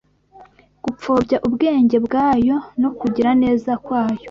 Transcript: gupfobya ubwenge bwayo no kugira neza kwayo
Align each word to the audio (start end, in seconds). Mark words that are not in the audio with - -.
gupfobya 0.83 1.37
ubwenge 1.47 1.97
bwayo 2.05 2.55
no 2.81 2.89
kugira 2.99 3.29
neza 3.43 3.71
kwayo 3.85 4.19